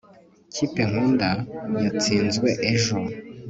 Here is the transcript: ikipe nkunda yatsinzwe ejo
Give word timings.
ikipe 0.49 0.81
nkunda 0.89 1.29
yatsinzwe 1.83 2.49
ejo 2.71 2.97